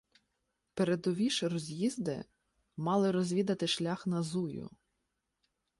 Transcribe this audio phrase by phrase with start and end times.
[0.73, 2.23] Передові ж роз’їзди
[2.77, 4.69] мали розвідати шлях на Зую.